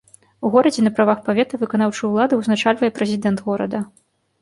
У 0.47 0.49
горадзе 0.55 0.81
на 0.85 0.91
правах 0.99 1.21
павета 1.27 1.61
выканаўчую 1.65 2.09
ўладу 2.15 2.43
ўзначальвае 2.43 2.91
прэзідэнт 2.99 3.49
горада. 3.53 3.89